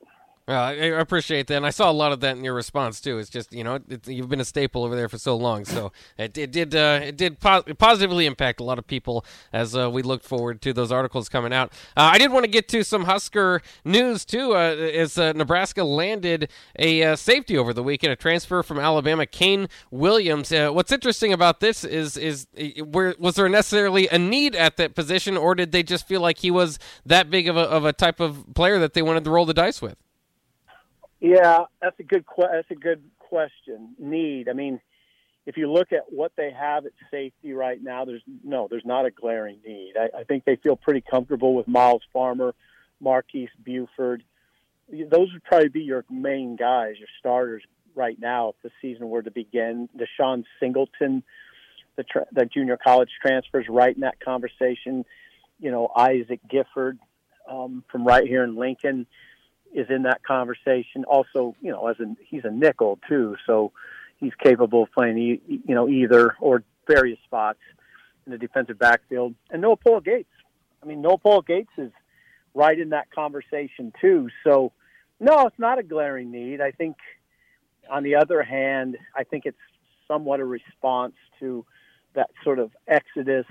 Well, 0.48 0.64
I, 0.64 0.72
appreciate 0.72 1.46
that, 1.48 1.56
and 1.56 1.66
I 1.66 1.68
saw 1.68 1.90
a 1.90 1.92
lot 1.92 2.10
of 2.10 2.20
that 2.20 2.38
in 2.38 2.42
your 2.42 2.54
response 2.54 3.02
too. 3.02 3.18
It's 3.18 3.28
just 3.28 3.52
you 3.52 3.62
know 3.62 3.80
it, 3.86 4.08
you've 4.08 4.30
been 4.30 4.40
a 4.40 4.46
staple 4.46 4.82
over 4.82 4.96
there 4.96 5.10
for 5.10 5.18
so 5.18 5.36
long, 5.36 5.66
so 5.66 5.92
it, 6.18 6.38
it 6.38 6.50
did 6.50 6.74
uh, 6.74 7.00
it 7.02 7.18
did 7.18 7.38
po- 7.38 7.64
positively 7.76 8.24
impact 8.24 8.58
a 8.58 8.64
lot 8.64 8.78
of 8.78 8.86
people 8.86 9.26
as 9.52 9.76
uh, 9.76 9.90
we 9.90 10.00
looked 10.00 10.24
forward 10.24 10.62
to 10.62 10.72
those 10.72 10.90
articles 10.90 11.28
coming 11.28 11.52
out. 11.52 11.70
Uh, 11.98 12.12
I 12.14 12.16
did 12.16 12.32
want 12.32 12.44
to 12.44 12.50
get 12.50 12.66
to 12.68 12.82
some 12.82 13.04
Husker 13.04 13.60
news 13.84 14.24
too, 14.24 14.54
uh, 14.54 14.74
as 14.74 15.18
uh, 15.18 15.32
Nebraska 15.34 15.84
landed 15.84 16.50
a 16.78 17.02
uh, 17.02 17.16
safety 17.16 17.58
over 17.58 17.74
the 17.74 17.82
weekend, 17.82 18.14
a 18.14 18.16
transfer 18.16 18.62
from 18.62 18.78
Alabama, 18.78 19.26
Kaine 19.26 19.68
Williams. 19.90 20.50
Uh, 20.50 20.70
what's 20.70 20.92
interesting 20.92 21.30
about 21.30 21.60
this 21.60 21.84
is 21.84 22.16
is 22.16 22.46
uh, 22.58 22.84
where 22.86 23.14
was 23.18 23.34
there 23.34 23.50
necessarily 23.50 24.08
a 24.08 24.18
need 24.18 24.56
at 24.56 24.78
that 24.78 24.94
position, 24.94 25.36
or 25.36 25.54
did 25.54 25.72
they 25.72 25.82
just 25.82 26.08
feel 26.08 26.22
like 26.22 26.38
he 26.38 26.50
was 26.50 26.78
that 27.04 27.28
big 27.28 27.48
of 27.48 27.58
a, 27.58 27.64
of 27.64 27.84
a 27.84 27.92
type 27.92 28.18
of 28.18 28.46
player 28.54 28.78
that 28.78 28.94
they 28.94 29.02
wanted 29.02 29.24
to 29.24 29.30
roll 29.30 29.44
the 29.44 29.52
dice 29.52 29.82
with? 29.82 29.98
Yeah, 31.20 31.64
that's 31.82 31.98
a 31.98 32.04
good 32.04 32.24
que- 32.26 32.48
that's 32.50 32.70
a 32.70 32.74
good 32.74 33.02
question. 33.18 33.94
Need. 33.98 34.48
I 34.48 34.52
mean, 34.52 34.80
if 35.46 35.56
you 35.56 35.70
look 35.70 35.92
at 35.92 36.12
what 36.12 36.32
they 36.36 36.50
have 36.52 36.86
at 36.86 36.92
safety 37.10 37.52
right 37.52 37.82
now, 37.82 38.04
there's 38.04 38.22
no, 38.44 38.68
there's 38.70 38.84
not 38.84 39.06
a 39.06 39.10
glaring 39.10 39.58
need. 39.66 39.94
I, 39.98 40.20
I 40.20 40.24
think 40.24 40.44
they 40.44 40.56
feel 40.56 40.76
pretty 40.76 41.00
comfortable 41.00 41.54
with 41.54 41.66
Myles 41.66 42.02
Farmer, 42.12 42.54
Marques 43.00 43.48
Buford. 43.64 44.22
Those 44.90 45.32
would 45.32 45.44
probably 45.44 45.68
be 45.68 45.80
your 45.80 46.04
main 46.10 46.56
guys, 46.56 46.94
your 46.98 47.08
starters 47.18 47.62
right 47.94 48.18
now 48.18 48.50
if 48.50 48.54
the 48.62 48.70
season 48.80 49.08
were 49.08 49.22
to 49.22 49.30
begin. 49.30 49.88
DeShon 49.98 50.44
Singleton, 50.60 51.22
the 51.96 52.04
tra- 52.04 52.26
the 52.32 52.44
junior 52.44 52.76
college 52.76 53.10
transfers, 53.20 53.66
right 53.68 53.94
in 53.94 54.02
that 54.02 54.20
conversation. 54.20 55.04
You 55.58 55.70
know, 55.70 55.90
Isaac 55.96 56.40
Gifford 56.48 56.98
um, 57.50 57.84
from 57.90 58.06
right 58.06 58.26
here 58.26 58.44
in 58.44 58.54
Lincoln 58.56 59.06
is 59.74 59.86
in 59.90 60.02
that 60.02 60.22
conversation. 60.22 61.04
Also, 61.04 61.54
you 61.60 61.70
know, 61.70 61.86
as 61.86 61.98
a 62.00 62.14
he's 62.24 62.44
a 62.44 62.50
nickel 62.50 62.98
too, 63.08 63.36
so 63.46 63.72
he's 64.18 64.32
capable 64.42 64.84
of 64.84 64.92
playing 64.92 65.18
e- 65.18 65.42
you 65.66 65.74
know 65.74 65.88
either 65.88 66.36
or 66.40 66.62
various 66.86 67.18
spots 67.24 67.58
in 68.26 68.32
the 68.32 68.38
defensive 68.38 68.78
backfield. 68.78 69.34
And 69.50 69.62
Noa 69.62 69.76
Pola-Gates. 69.76 70.28
I 70.82 70.86
mean, 70.86 71.02
Noa 71.02 71.18
Pola-Gates 71.18 71.72
is 71.76 71.90
right 72.54 72.78
in 72.78 72.90
that 72.90 73.10
conversation 73.10 73.92
too. 74.00 74.28
So, 74.44 74.72
no, 75.20 75.46
it's 75.46 75.58
not 75.58 75.78
a 75.78 75.82
glaring 75.82 76.30
need. 76.30 76.60
I 76.60 76.70
think, 76.70 76.96
on 77.90 78.02
the 78.02 78.16
other 78.16 78.42
hand, 78.42 78.96
I 79.16 79.24
think 79.24 79.44
it's 79.46 79.58
somewhat 80.06 80.40
a 80.40 80.44
response 80.44 81.14
to 81.40 81.64
that 82.14 82.30
sort 82.42 82.58
of 82.58 82.70
exodus 82.86 83.46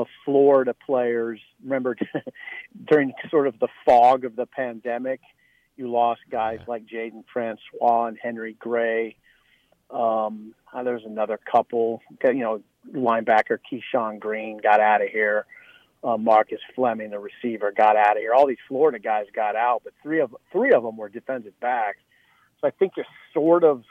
of 0.00 0.08
Florida 0.24 0.74
players. 0.86 1.40
Remember, 1.62 1.96
during 2.90 3.12
sort 3.30 3.46
of 3.46 3.58
the 3.58 3.68
fog 3.84 4.24
of 4.24 4.36
the 4.36 4.46
pandemic, 4.46 5.20
you 5.76 5.90
lost 5.90 6.20
guys 6.30 6.58
like 6.66 6.86
Jaiden 6.86 7.24
Francois 7.32 8.06
and 8.06 8.18
Henry 8.20 8.54
Gray. 8.58 9.16
Um, 9.90 10.54
uh, 10.72 10.82
there's 10.82 11.04
another 11.04 11.38
couple, 11.50 12.00
you 12.24 12.34
know, 12.34 12.62
linebacker 12.92 13.58
Keyshawn 13.70 14.20
Greene 14.20 14.58
got 14.58 14.80
out 14.80 15.02
of 15.02 15.08
here. 15.08 15.46
Uh, 16.02 16.16
Marcus 16.16 16.60
Fleming, 16.74 17.10
the 17.10 17.18
receiver, 17.18 17.72
got 17.72 17.96
out 17.96 18.16
of 18.16 18.22
here. 18.22 18.32
All 18.32 18.46
these 18.46 18.56
Florida 18.68 18.98
guys 18.98 19.26
got 19.34 19.54
out, 19.54 19.82
but 19.84 19.92
three 20.02 20.20
of 20.20 20.34
three 20.50 20.72
of 20.72 20.82
them 20.82 20.96
were 20.96 21.10
defensive 21.10 21.58
backs. 21.60 21.98
So 22.60 22.68
I 22.68 22.70
think 22.70 22.92
you're 22.96 23.06
sort 23.34 23.64
of 23.64 23.84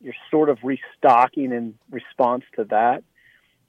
you're 0.00 0.14
sort 0.30 0.48
of 0.48 0.58
restocking 0.64 1.52
in 1.52 1.74
response 1.90 2.44
to 2.56 2.64
that. 2.64 3.04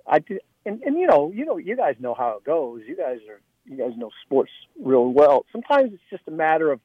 I 0.08 0.24
and, 0.66 0.82
and 0.84 0.98
you 0.98 1.08
know, 1.08 1.32
you 1.34 1.46
know, 1.46 1.58
you 1.58 1.76
guys 1.76 1.96
know 2.00 2.14
how 2.14 2.38
it 2.38 2.44
goes. 2.44 2.82
You 2.88 2.96
guys 2.96 3.20
are, 3.30 3.42
you 3.66 3.78
guys 3.78 3.98
know 3.98 4.12
sports 4.26 4.52
real 4.82 5.08
well. 5.08 5.46
Sometimes 5.52 5.94
it's 5.94 6.04
just 6.10 6.24
a 6.28 6.32
matter 6.32 6.72
of 6.72 6.80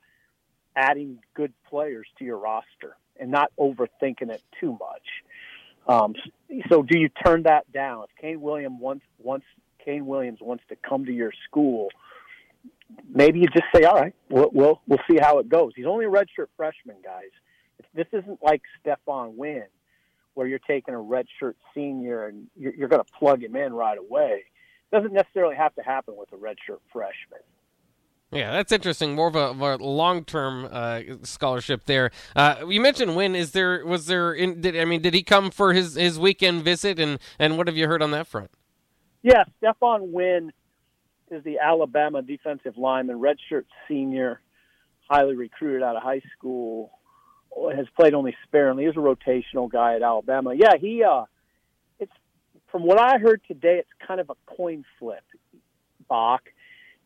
adding 0.75 1.19
good 1.35 1.53
players 1.69 2.07
to 2.19 2.25
your 2.25 2.39
roster 2.39 2.97
and 3.19 3.31
not 3.31 3.51
overthinking 3.59 4.31
it 4.31 4.43
too 4.61 4.73
much. 4.73 5.03
Um, 5.89 6.15
so, 6.69 6.83
do 6.83 6.99
you 6.99 7.09
turn 7.09 7.45
that 7.45 7.71
down 7.73 8.05
if 8.05 8.11
Kaine 8.21 8.41
Williams 8.41 8.79
wants 8.81 9.05
wants 9.19 9.47
Kaine 9.85 10.07
Williams 10.07 10.41
wants 10.41 10.65
to 10.69 10.77
come 10.77 11.05
to 11.07 11.13
your 11.13 11.33
school? 11.49 11.89
Maybe 13.09 13.41
you 13.41 13.47
just 13.47 13.67
say, 13.75 13.85
"All 13.85 13.95
right, 13.95 14.15
we'll 14.29 14.51
we'll, 14.53 14.81
we'll 14.89 15.01
see 15.09 15.19
how 15.21 15.39
it 15.39 15.49
goes." 15.49 15.73
He's 15.77 15.87
only 15.87 16.07
a 16.07 16.11
redshirt 16.11 16.49
freshman, 16.57 16.97
guys. 17.05 17.31
If 17.79 17.87
This 17.95 18.21
isn't 18.21 18.43
like 18.43 18.63
Stephon 18.85 19.37
Wynn, 19.37 19.67
where 20.37 20.47
you're 20.47 20.59
taking 20.59 20.93
a 20.93 20.99
redshirt 20.99 21.55
senior 21.75 22.27
and 22.27 22.47
you're, 22.55 22.75
you're 22.75 22.89
going 22.89 23.03
to 23.03 23.13
plug 23.19 23.43
him 23.43 23.57
in 23.57 23.73
right 23.73 23.97
away. 23.97 24.45
Doesn't 24.93 25.15
necessarily 25.15 25.57
have 25.57 25.75
to 25.77 25.83
happen 25.83 26.15
with 26.15 26.31
a 26.33 26.37
redshirt 26.37 26.81
freshman. 26.93 27.41
Yeah, 28.31 28.53
that's 28.53 28.71
interesting. 28.71 29.15
More 29.15 29.29
of 29.29 29.35
a, 29.35 29.53
a 29.53 29.77
long-term 29.77 30.69
uh, 30.71 31.01
scholarship 31.23 31.87
there. 31.87 32.11
Uh, 32.35 32.67
you 32.69 32.83
mentioned 32.83 33.17
Wynn. 33.17 33.35
Is 33.35 33.53
there 33.53 33.87
was 33.87 34.07
there? 34.07 34.35
In, 34.35 34.61
did 34.61 34.77
I 34.77 34.85
mean 34.85 35.01
did 35.01 35.15
he 35.15 35.23
come 35.23 35.51
for 35.51 35.73
his, 35.73 35.95
his 35.95 36.19
weekend 36.19 36.63
visit? 36.63 36.99
And 36.99 37.19
and 37.39 37.57
what 37.57 37.67
have 37.67 37.77
you 37.77 37.87
heard 37.87 38.03
on 38.03 38.11
that 38.11 38.27
front? 38.27 38.51
Yeah, 39.23 39.45
Stephon 39.63 40.11
Wynn 40.11 40.53
is 41.31 41.45
the 41.45 41.61
Alabama 41.61 42.21
defensive 42.21 42.77
lineman, 42.77 43.19
redshirt 43.19 43.65
senior, 43.89 44.41
highly 45.09 45.37
recruited 45.37 45.83
out 45.83 45.97
of 45.97 46.03
high 46.03 46.23
school. 46.37 46.96
Has 47.75 47.87
played 47.99 48.15
only 48.15 48.37
sparingly. 48.45 48.85
He's 48.85 48.95
a 48.95 48.99
rotational 48.99 49.71
guy 49.71 49.97
at 49.97 50.03
Alabama. 50.03 50.55
Yeah, 50.55 50.77
he. 50.79 51.03
Uh, 51.03 51.25
it's 51.99 52.13
from 52.71 52.83
what 52.85 53.01
I 53.01 53.19
heard 53.19 53.41
today. 53.49 53.79
It's 53.79 54.07
kind 54.07 54.21
of 54.21 54.31
a 54.31 54.55
coin 54.57 54.85
flip. 54.99 55.25
Bach 56.09 56.43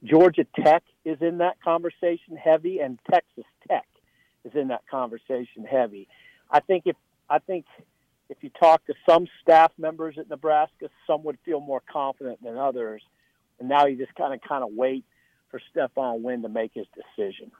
Georgia 0.02 0.46
Tech 0.64 0.82
is 1.04 1.18
in 1.20 1.38
that 1.38 1.60
conversation 1.62 2.36
heavy, 2.42 2.78
and 2.78 2.98
Texas 3.10 3.44
Tech 3.68 3.86
is 4.44 4.52
in 4.54 4.68
that 4.68 4.82
conversation 4.90 5.64
heavy. 5.70 6.08
I 6.50 6.60
think 6.60 6.84
if 6.86 6.96
I 7.28 7.38
think 7.38 7.66
if 8.28 8.38
you 8.40 8.50
talk 8.50 8.84
to 8.86 8.94
some 9.08 9.26
staff 9.42 9.72
members 9.78 10.16
at 10.18 10.28
Nebraska, 10.28 10.88
some 11.06 11.22
would 11.24 11.38
feel 11.44 11.60
more 11.60 11.82
confident 11.92 12.42
than 12.42 12.56
others. 12.56 13.02
And 13.58 13.68
now 13.68 13.86
you 13.86 13.96
just 13.96 14.14
kind 14.14 14.32
of 14.32 14.40
kind 14.40 14.64
of 14.64 14.70
wait 14.72 15.04
for 15.50 15.60
Stephon 15.74 16.22
Wynn 16.22 16.42
to 16.42 16.48
make 16.48 16.72
his 16.74 16.86
decision. 16.94 17.50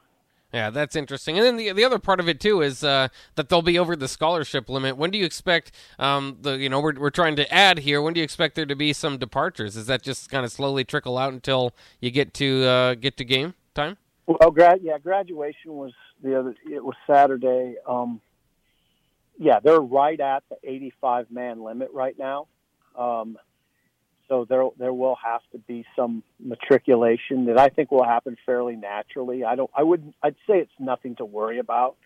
Yeah, 0.53 0.71
that's 0.71 0.97
interesting. 0.97 1.39
And 1.39 1.47
then 1.47 1.57
the 1.57 1.73
the 1.73 1.85
other 1.85 2.01
part 2.01 2.19
of 2.19 2.29
it 2.29 2.41
too 2.41 2.61
is 2.61 2.83
uh, 2.83 3.09
that 3.37 3.49
they'll 3.49 3.63
be 3.63 3.79
over 3.79 3.95
the 3.95 4.09
scholarship 4.09 4.69
limit. 4.69 4.97
When 4.97 5.11
do 5.11 5.19
you 5.19 5.25
expect 5.25 5.71
um, 5.99 6.39
the 6.41 6.59
you 6.59 6.69
know 6.69 6.81
we're 6.81 6.99
we're 6.99 7.11
trying 7.11 7.37
to 7.37 7.53
add 7.55 7.81
here? 7.81 8.03
When 8.03 8.15
do 8.15 8.21
you 8.21 8.25
expect 8.25 8.57
there 8.57 8.67
to 8.67 8.75
be 8.75 8.93
some 8.93 9.17
departures? 9.17 9.77
Is 9.77 9.87
that 9.87 10.03
just 10.03 10.29
kind 10.29 10.45
of 10.45 10.51
slowly 10.51 10.85
trickle 10.85 11.19
out 11.19 11.33
until 11.33 11.73
you 12.01 12.11
get 12.11 12.35
to 12.35 12.65
uh, 12.65 12.95
get 12.95 13.17
to 13.19 13.25
game 13.25 13.55
time? 13.75 13.97
Well, 14.27 14.51
grad 14.51 14.81
yeah, 14.83 14.99
graduation 14.99 15.75
was 15.75 15.93
the 16.23 16.39
other. 16.39 16.55
It 16.69 16.85
was 16.85 16.97
Saturday. 17.07 17.77
Um, 17.87 18.21
yeah, 19.39 19.61
they're 19.61 19.81
right 19.81 20.19
at 20.19 20.43
the 20.51 20.57
85 20.63 21.31
man 21.31 21.63
limit 21.63 21.91
right 21.95 22.19
now. 22.19 22.47
Um, 22.97 23.39
so 24.31 24.47
there 24.49 24.63
there 24.79 24.93
will 24.93 25.17
have 25.17 25.41
to 25.51 25.59
be 25.59 25.85
some 25.97 26.23
matriculation 26.39 27.47
that 27.47 27.59
I 27.59 27.69
think 27.69 27.91
will 27.91 28.05
happen 28.05 28.37
fairly 28.47 28.77
naturally. 28.77 29.45
I 29.45 29.57
don't 29.57 29.71
I 29.75 29.83
would 29.83 30.15
I'd 30.23 30.37
say 30.47 30.59
it's 30.61 30.73
nothing 30.79 31.17
to 31.17 31.25
worry 31.25 31.59
about. 31.59 31.97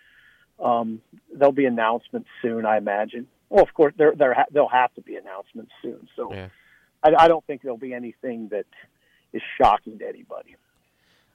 Um, 0.59 1.02
there'll 1.37 1.52
be 1.52 1.66
announcements 1.66 2.28
soon, 2.40 2.64
I 2.64 2.78
imagine. 2.78 3.26
Well, 3.50 3.62
of 3.62 3.75
course 3.75 3.93
there 3.99 4.14
there 4.16 4.33
ha- 4.33 4.47
there'll 4.50 4.71
have 4.71 4.95
to 4.95 5.02
be 5.02 5.16
announcements 5.16 5.71
soon. 5.83 6.09
So 6.16 6.33
yeah. 6.33 6.49
I, 7.02 7.25
I 7.25 7.28
don't 7.28 7.47
think 7.47 7.61
there'll 7.61 7.76
be 7.76 7.93
anything 7.93 8.49
that 8.52 8.66
is 9.35 9.43
shocking 9.61 9.99
to 9.99 10.09
anybody. 10.09 10.57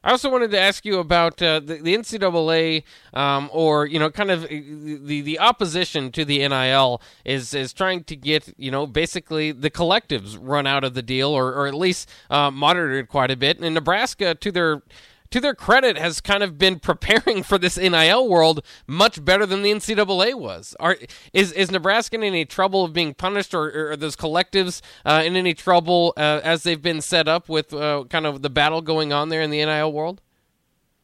I 0.04 0.12
also 0.12 0.30
wanted 0.30 0.52
to 0.52 0.60
ask 0.60 0.86
you 0.86 1.00
about 1.00 1.42
uh, 1.42 1.60
the, 1.60 1.76
the, 1.76 1.96
NCAA, 1.96 2.84
um, 3.14 3.50
or 3.52 3.86
you 3.86 4.00
know, 4.00 4.10
kind 4.10 4.32
of 4.32 4.46
uh, 4.46 4.48
the 4.48 5.22
the 5.22 5.40
opposition 5.40 6.12
to 6.14 6.24
the 6.24 6.48
NIL 6.48 7.02
is 7.26 7.54
is 7.54 7.74
trying 7.74 8.06
to 8.06 8.16
get 8.16 8.54
you 8.58 8.72
know 8.72 8.88
basically 8.88 9.52
the 9.52 9.70
collectives 9.70 10.38
run 10.40 10.66
out 10.66 10.86
of 10.86 10.94
the 10.94 11.02
deal, 11.02 11.30
or 11.30 11.54
or 11.54 11.68
at 11.68 11.74
least 11.74 12.10
uh, 12.30 12.50
monitored 12.50 13.10
quite 13.10 13.30
a 13.30 13.36
bit. 13.36 13.60
And 13.60 13.76
Nebraska, 13.76 14.36
to 14.36 14.52
their 14.52 14.82
to 15.32 15.40
their 15.40 15.54
credit, 15.54 15.98
has 15.98 16.22
kind 16.22 16.44
of 16.44 16.58
been 16.58 16.80
preparing 16.80 17.44
for 17.44 17.58
this 17.58 17.78
NIL 17.78 18.28
world 18.28 18.64
much 18.88 19.24
better 19.24 19.46
than 19.46 19.62
the 19.62 19.72
NCAA 19.72 20.36
was. 20.36 20.76
Are 20.80 20.98
is 21.34 21.52
is 21.52 21.72
Nebraska 21.72 22.16
in 22.16 22.24
any 22.24 22.46
trouble 22.46 22.86
of 22.86 22.94
being 22.94 23.14
punished, 23.14 23.54
or, 23.54 23.70
or 23.70 23.92
are 23.92 23.98
those 23.98 24.16
collectives 24.16 24.82
uh, 25.06 25.24
in 25.26 25.36
any 25.36 25.54
trouble 25.54 26.14
uh, 26.18 26.42
as 26.44 26.64
they've 26.64 26.82
been 26.82 27.02
set 27.02 27.28
up 27.28 27.50
with 27.50 27.74
uh, 27.74 28.06
kind 28.10 28.26
of 28.26 28.42
the 28.42 28.50
battle 28.50 28.82
going 28.82 29.14
on 29.14 29.30
there 29.30 29.42
in 29.42 29.50
the 29.50 29.64
NIL 29.64 29.92
world? 29.92 30.22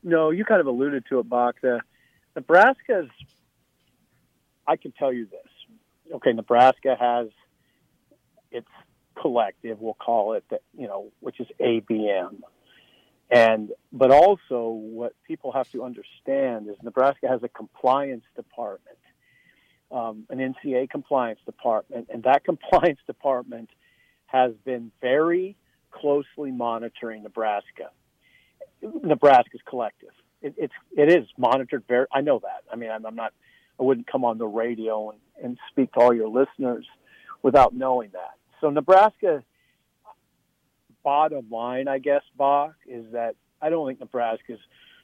No, 0.03 0.29
you 0.29 0.45
kind 0.45 0.61
of 0.61 0.67
alluded 0.67 1.05
to 1.09 1.19
it, 1.19 1.29
Bach. 1.29 1.55
The 1.61 1.81
Nebraska's. 2.35 3.09
I 4.67 4.77
can 4.77 4.91
tell 4.93 5.13
you 5.13 5.25
this. 5.25 6.15
Okay, 6.15 6.33
Nebraska 6.33 6.95
has 6.99 7.27
its 8.51 8.67
collective, 9.15 9.79
we'll 9.79 9.93
call 9.93 10.33
it, 10.33 10.43
that 10.49 10.61
you 10.77 10.87
know, 10.87 11.11
which 11.19 11.39
is 11.39 11.47
ABM 11.59 12.41
and 13.29 13.71
but 13.91 14.11
also 14.11 14.69
what 14.69 15.13
people 15.25 15.51
have 15.51 15.71
to 15.71 15.83
understand 15.83 16.67
is 16.67 16.75
Nebraska 16.83 17.27
has 17.27 17.41
a 17.43 17.49
compliance 17.49 18.23
department, 18.35 18.97
um, 19.91 20.25
an 20.29 20.37
NCA 20.37 20.89
compliance 20.89 21.39
department, 21.45 22.07
and 22.11 22.23
that 22.23 22.43
compliance 22.45 22.99
department 23.07 23.69
has 24.27 24.53
been 24.63 24.91
very 25.01 25.55
closely 25.91 26.51
monitoring 26.51 27.23
Nebraska. 27.23 27.89
Nebraska's 28.81 29.61
collective. 29.65 30.11
It, 30.41 30.53
it's 30.57 30.73
it 30.95 31.11
is 31.11 31.25
monitored 31.37 31.83
very. 31.87 32.05
I 32.11 32.21
know 32.21 32.39
that. 32.39 32.63
I 32.71 32.75
mean, 32.75 32.91
I'm, 32.91 33.05
I'm 33.05 33.15
not. 33.15 33.33
I 33.79 33.83
wouldn't 33.83 34.07
come 34.07 34.23
on 34.23 34.37
the 34.37 34.47
radio 34.47 35.09
and, 35.09 35.19
and 35.43 35.57
speak 35.71 35.91
to 35.93 35.99
all 35.99 36.13
your 36.13 36.29
listeners 36.29 36.85
without 37.41 37.73
knowing 37.73 38.11
that. 38.13 38.35
So 38.61 38.69
Nebraska 38.69 39.43
bottom 41.05 41.45
line, 41.49 41.87
I 41.87 41.99
guess, 41.99 42.23
Bach, 42.35 42.73
is 42.87 43.05
that 43.13 43.35
I 43.61 43.69
don't 43.69 43.87
think 43.87 44.01
Nebraska's 44.01 44.59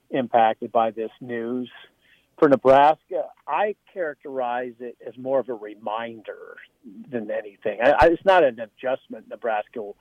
impacted 0.09 0.71
by 0.71 0.91
this 0.91 1.11
news. 1.21 1.69
For 2.39 2.49
Nebraska, 2.49 3.25
I 3.47 3.75
characterize 3.93 4.73
it 4.79 4.97
as 5.07 5.15
more 5.15 5.39
of 5.39 5.47
a 5.47 5.53
reminder 5.53 6.57
than 7.09 7.29
anything. 7.29 7.79
I, 7.81 7.91
I, 7.91 8.05
it's 8.07 8.25
not 8.25 8.43
an 8.43 8.59
adjustment 8.59 9.29
Nebraska 9.29 9.81
will, 9.81 9.95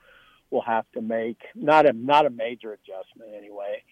will 0.49 0.63
have 0.63 0.85
to 0.95 1.01
make. 1.01 1.37
Not 1.53 1.85
a 1.85 1.93
not 1.93 2.25
a 2.25 2.31
major 2.31 2.73
adjustment 2.73 3.31
anyway. 3.37 3.83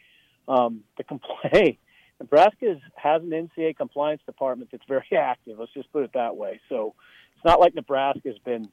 Um, 0.47 0.81
the 0.97 1.03
complaint. 1.03 1.77
Nebraska 2.19 2.81
has 2.95 3.21
an 3.21 3.29
NCA 3.29 3.77
compliance 3.77 4.21
department 4.25 4.71
that's 4.71 4.83
very 4.87 5.07
active. 5.17 5.59
Let's 5.59 5.73
just 5.73 5.91
put 5.93 6.03
it 6.03 6.11
that 6.15 6.35
way. 6.35 6.59
So 6.69 6.95
it's 7.35 7.45
not 7.45 7.59
like 7.59 7.75
Nebraska's 7.75 8.39
been 8.43 8.67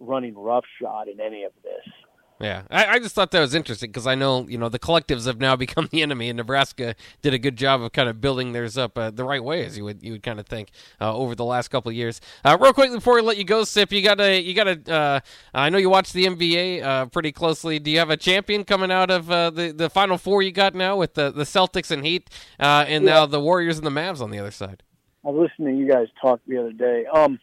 running 0.00 0.34
roughshod 0.34 1.08
in 1.08 1.20
any 1.20 1.44
of 1.44 1.52
this. 1.62 1.93
Yeah, 2.40 2.62
I, 2.68 2.86
I, 2.86 2.98
just 2.98 3.14
thought 3.14 3.30
that 3.30 3.40
was 3.40 3.54
interesting 3.54 3.90
because 3.90 4.08
I 4.08 4.16
know 4.16 4.48
you 4.48 4.58
know 4.58 4.68
the 4.68 4.78
collectives 4.78 5.26
have 5.26 5.38
now 5.38 5.54
become 5.64 5.88
the 5.92 6.02
enemy, 6.02 6.28
and 6.28 6.36
Nebraska 6.36 6.96
did 7.22 7.32
a 7.32 7.38
good 7.38 7.56
job 7.56 7.80
of 7.80 7.92
kind 7.92 8.08
of 8.08 8.20
building 8.20 8.52
theirs 8.52 8.76
up 8.76 8.98
uh, 8.98 9.10
the 9.10 9.24
right 9.24 9.42
way, 9.42 9.64
as 9.64 9.78
you 9.78 9.84
would 9.84 10.02
you 10.02 10.12
would 10.12 10.24
kind 10.24 10.40
of 10.40 10.46
think 10.46 10.70
uh, 11.00 11.14
over 11.14 11.36
the 11.36 11.44
last 11.44 11.68
couple 11.68 11.90
of 11.90 11.94
years. 11.94 12.20
Uh, 12.44 12.58
real 12.60 12.72
quickly 12.72 12.96
before 12.96 13.14
we 13.14 13.20
let 13.20 13.36
you 13.36 13.44
go, 13.44 13.62
Sip, 13.62 13.92
you 13.92 14.02
got 14.02 14.20
a 14.20 14.40
you 14.40 14.52
got 14.52 14.66
a. 14.66 14.92
Uh, 14.92 15.20
I 15.54 15.70
know 15.70 15.78
you 15.78 15.88
watch 15.88 16.12
the 16.12 16.26
NBA 16.26 16.82
uh, 16.82 17.06
pretty 17.06 17.30
closely. 17.30 17.78
Do 17.78 17.90
you 17.90 18.00
have 18.00 18.10
a 18.10 18.16
champion 18.16 18.64
coming 18.64 18.90
out 18.90 19.10
of 19.10 19.30
uh, 19.30 19.50
the 19.50 19.70
the 19.70 19.88
Final 19.88 20.18
Four 20.18 20.42
you 20.42 20.50
got 20.50 20.74
now 20.74 20.96
with 20.96 21.14
the 21.14 21.30
the 21.30 21.44
Celtics 21.44 21.92
and 21.92 22.04
Heat, 22.04 22.30
and 22.58 23.04
yeah. 23.04 23.10
now 23.10 23.26
the 23.26 23.40
Warriors 23.40 23.78
and 23.78 23.86
the 23.86 23.90
Mavs 23.90 24.20
on 24.20 24.32
the 24.32 24.40
other 24.40 24.50
side? 24.50 24.82
I 25.24 25.30
was 25.30 25.48
listening 25.48 25.76
to 25.76 25.80
you 25.80 25.88
guys 25.88 26.08
talk 26.20 26.40
the 26.48 26.58
other 26.58 26.72
day. 26.72 27.06
Um, 27.06 27.38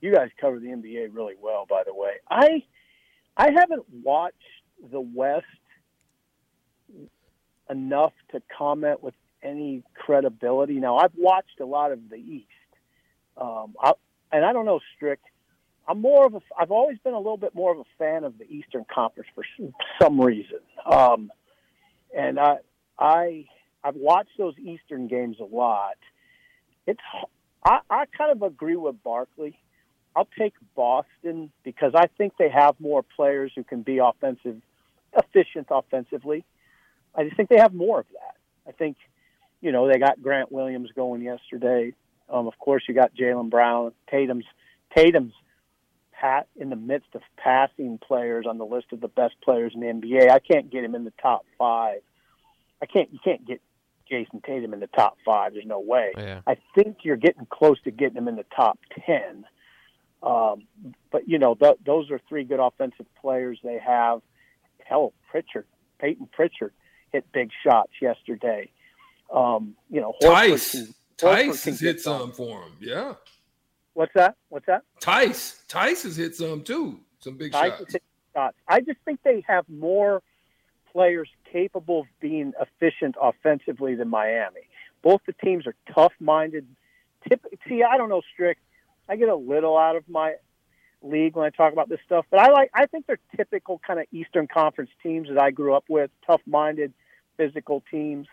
you 0.00 0.14
guys 0.14 0.30
cover 0.40 0.58
the 0.58 0.68
NBA 0.68 1.08
really 1.12 1.34
well, 1.40 1.66
by 1.68 1.82
the 1.86 1.94
way. 1.94 2.14
I 2.30 2.64
I 3.36 3.50
haven't 3.50 3.84
watched 4.02 4.36
the 4.90 5.00
West 5.00 5.46
enough 7.68 8.12
to 8.32 8.42
comment 8.56 9.02
with 9.02 9.14
any 9.42 9.82
credibility. 9.94 10.74
Now, 10.74 10.96
I've 10.96 11.14
watched 11.16 11.60
a 11.60 11.66
lot 11.66 11.92
of 11.92 12.08
the 12.08 12.16
East, 12.16 12.46
um, 13.36 13.74
I, 13.80 13.92
and 14.32 14.44
I 14.44 14.52
don't 14.52 14.66
know, 14.66 14.80
Strick. 14.96 15.20
I'm 15.86 16.00
more 16.00 16.26
of 16.26 16.34
a. 16.34 16.40
I've 16.58 16.70
always 16.70 16.98
been 16.98 17.12
a 17.12 17.18
little 17.18 17.36
bit 17.36 17.54
more 17.54 17.72
of 17.72 17.78
a 17.78 17.84
fan 17.98 18.24
of 18.24 18.38
the 18.38 18.44
Eastern 18.44 18.86
Conference 18.92 19.28
for 19.34 19.44
some 20.00 20.20
reason, 20.20 20.60
um, 20.90 21.30
and 22.16 22.38
I, 22.40 22.56
I, 22.98 23.44
I've 23.82 23.96
watched 23.96 24.30
those 24.38 24.54
Eastern 24.58 25.08
games 25.08 25.36
a 25.40 25.44
lot. 25.44 25.96
It's. 26.86 27.00
I, 27.66 27.80
I 27.90 28.04
kind 28.16 28.30
of 28.30 28.42
agree 28.42 28.76
with 28.76 29.02
Barkley. 29.02 29.58
I'll 30.16 30.28
take 30.38 30.54
Boston 30.76 31.50
because 31.64 31.92
I 31.94 32.06
think 32.18 32.34
they 32.38 32.48
have 32.48 32.78
more 32.78 33.02
players 33.02 33.52
who 33.54 33.64
can 33.64 33.82
be 33.82 33.98
offensive, 33.98 34.60
efficient 35.16 35.68
offensively. 35.70 36.44
I 37.14 37.24
just 37.24 37.36
think 37.36 37.48
they 37.48 37.58
have 37.58 37.74
more 37.74 38.00
of 38.00 38.06
that. 38.12 38.36
I 38.68 38.72
think, 38.72 38.96
you 39.60 39.72
know, 39.72 39.88
they 39.88 39.98
got 39.98 40.22
Grant 40.22 40.52
Williams 40.52 40.90
going 40.94 41.22
yesterday. 41.22 41.94
Um, 42.28 42.46
of 42.46 42.58
course, 42.58 42.84
you 42.88 42.94
got 42.94 43.14
Jaylen 43.14 43.50
Brown. 43.50 43.92
Tatum's 44.10 44.44
Tatum's 44.96 45.34
pat 46.12 46.46
in 46.56 46.70
the 46.70 46.76
midst 46.76 47.14
of 47.14 47.22
passing 47.36 47.98
players 47.98 48.46
on 48.48 48.58
the 48.58 48.64
list 48.64 48.86
of 48.92 49.00
the 49.00 49.08
best 49.08 49.34
players 49.42 49.72
in 49.74 49.80
the 49.80 49.86
NBA. 49.86 50.30
I 50.30 50.38
can't 50.38 50.70
get 50.70 50.84
him 50.84 50.94
in 50.94 51.04
the 51.04 51.12
top 51.20 51.44
five. 51.58 51.98
I 52.80 52.86
can't. 52.86 53.12
You 53.12 53.18
can't 53.22 53.46
get 53.46 53.60
Jayson 54.10 54.40
Tatum 54.44 54.72
in 54.72 54.80
the 54.80 54.86
top 54.86 55.16
five. 55.24 55.52
There's 55.52 55.66
no 55.66 55.80
way. 55.80 56.12
Yeah. 56.16 56.40
I 56.46 56.56
think 56.74 56.98
you're 57.02 57.16
getting 57.16 57.46
close 57.50 57.80
to 57.82 57.90
getting 57.90 58.16
him 58.16 58.28
in 58.28 58.36
the 58.36 58.46
top 58.54 58.78
ten. 59.06 59.44
Um, 60.24 60.66
but 61.12 61.28
you 61.28 61.38
know, 61.38 61.54
th- 61.54 61.76
those 61.84 62.10
are 62.10 62.20
three 62.28 62.44
good 62.44 62.60
offensive 62.60 63.06
players 63.20 63.58
they 63.62 63.78
have. 63.78 64.20
Hell, 64.84 65.12
Pritchard, 65.30 65.66
Payton 65.98 66.28
Pritchard 66.32 66.72
hit 67.12 67.30
big 67.32 67.50
shots 67.62 67.92
yesterday. 68.00 68.70
Um, 69.32 69.74
you 69.90 70.00
know, 70.00 70.14
Horford 70.22 70.32
Tice. 70.32 70.70
can- 70.72 70.94
Tice 71.16 71.64
has 71.64 71.80
hit 71.80 72.00
some. 72.00 72.32
for 72.32 72.62
him. 72.62 72.72
Yeah. 72.80 73.14
What's 73.92 74.12
that? 74.14 74.36
What's 74.48 74.66
that? 74.66 74.82
Tice. 75.00 75.62
Tice 75.68 76.02
has 76.02 76.16
hit 76.16 76.34
some 76.34 76.62
too. 76.62 77.00
Some 77.20 77.36
big 77.36 77.52
Tice 77.52 77.78
shots. 77.78 77.96
shots. 78.34 78.56
I 78.66 78.80
just 78.80 78.98
think 79.04 79.20
they 79.22 79.44
have 79.46 79.68
more 79.68 80.22
players 80.92 81.28
capable 81.52 82.00
of 82.00 82.06
being 82.20 82.52
efficient 82.60 83.14
offensively 83.20 83.94
than 83.94 84.08
Miami. 84.08 84.62
Both 85.02 85.20
the 85.26 85.32
teams 85.34 85.66
are 85.66 85.74
tough-minded. 85.94 86.66
Tip, 87.28 87.44
see, 87.68 87.82
I 87.82 87.96
don't 87.96 88.08
know, 88.08 88.22
Strick. 88.32 88.58
I 89.08 89.16
get 89.16 89.28
a 89.28 89.36
little 89.36 89.76
out 89.76 89.96
of 89.96 90.08
my 90.08 90.34
league 91.02 91.36
when 91.36 91.44
I 91.44 91.50
talk 91.50 91.72
about 91.72 91.88
this 91.88 92.00
stuff, 92.06 92.24
but 92.30 92.40
I 92.40 92.50
like. 92.50 92.70
I 92.74 92.86
think 92.86 93.06
they're 93.06 93.18
typical 93.36 93.80
kind 93.86 94.00
of 94.00 94.06
Eastern 94.12 94.46
Conference 94.46 94.90
teams 95.02 95.28
that 95.28 95.38
I 95.38 95.50
grew 95.50 95.74
up 95.74 95.84
with, 95.88 96.10
tough-minded, 96.26 96.92
physical 97.36 97.82
teams, 97.90 98.26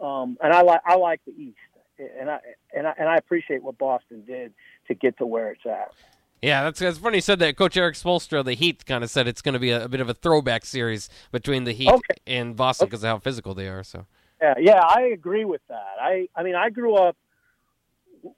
um, 0.00 0.38
and 0.42 0.52
I 0.52 0.62
like. 0.62 0.80
I 0.86 0.96
like 0.96 1.20
the 1.26 1.32
East, 1.32 1.58
and 1.98 2.30
I 2.30 2.38
and 2.74 2.86
I 2.86 2.94
and 2.98 3.08
I 3.08 3.16
appreciate 3.16 3.62
what 3.62 3.76
Boston 3.78 4.24
did 4.26 4.54
to 4.86 4.94
get 4.94 5.18
to 5.18 5.26
where 5.26 5.50
it's 5.50 5.66
at. 5.66 5.92
Yeah, 6.40 6.62
that's, 6.62 6.78
that's 6.78 6.98
funny 6.98 7.16
you 7.16 7.20
said 7.20 7.40
that. 7.40 7.56
Coach 7.56 7.76
Erik 7.76 7.96
Spoelstra, 7.96 8.44
the 8.44 8.54
Heat, 8.54 8.86
kind 8.86 9.02
of 9.02 9.10
said 9.10 9.26
it's 9.26 9.42
going 9.42 9.54
to 9.54 9.58
be 9.58 9.70
a, 9.70 9.86
a 9.86 9.88
bit 9.88 10.00
of 10.00 10.08
a 10.08 10.14
throwback 10.14 10.64
series 10.64 11.10
between 11.32 11.64
the 11.64 11.72
Heat 11.72 11.88
Okay. 11.88 12.14
and 12.28 12.54
Boston 12.54 12.86
because 12.86 13.02
of 13.02 13.08
how 13.08 13.18
physical 13.18 13.54
they 13.54 13.66
are. 13.66 13.82
So 13.82 14.06
Yeah, 14.40 14.54
yeah, 14.60 14.80
I 14.80 15.10
agree 15.12 15.44
with 15.44 15.62
that. 15.68 15.96
I, 16.00 16.28
I 16.36 16.44
mean, 16.44 16.54
I 16.54 16.70
grew 16.70 16.94
up. 16.94 17.16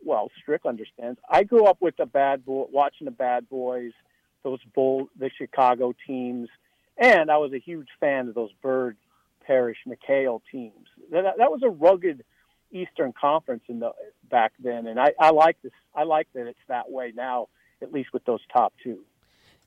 Well, 0.04 0.30
Strick 0.40 0.66
understands. 0.66 1.18
I 1.28 1.44
grew 1.44 1.66
up 1.66 1.78
with 1.80 1.96
the 1.96 2.06
bad 2.06 2.44
boy, 2.44 2.66
watching 2.70 3.04
the 3.04 3.10
Bad 3.10 3.48
Boys, 3.48 3.92
those 4.42 4.60
bull, 4.74 5.08
the 5.18 5.30
Chicago 5.36 5.94
teams, 6.06 6.48
and 6.96 7.30
I 7.30 7.38
was 7.38 7.52
a 7.52 7.58
huge 7.58 7.88
fan 7.98 8.28
of 8.28 8.34
those 8.34 8.50
Bird, 8.62 8.96
Parish, 9.46 9.78
McHale 9.86 10.40
teams. 10.50 10.86
That, 11.10 11.24
that 11.38 11.50
was 11.50 11.62
a 11.62 11.68
rugged 11.68 12.24
Eastern 12.72 13.12
Conference 13.12 13.64
in 13.68 13.80
the 13.80 13.92
back 14.30 14.52
then, 14.62 14.86
and 14.86 14.98
I, 15.00 15.12
I 15.18 15.30
like 15.30 15.60
this. 15.62 15.72
I 15.94 16.04
like 16.04 16.28
that 16.34 16.46
it's 16.46 16.58
that 16.68 16.90
way 16.90 17.12
now, 17.14 17.48
at 17.82 17.92
least 17.92 18.12
with 18.12 18.24
those 18.24 18.40
top 18.52 18.72
two. 18.82 19.00